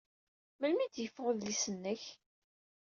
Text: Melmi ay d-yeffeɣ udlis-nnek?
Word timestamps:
Melmi 0.59 0.81
ay 0.83 0.89
d-yeffeɣ 0.93 1.25
udlis-nnek? 1.31 2.03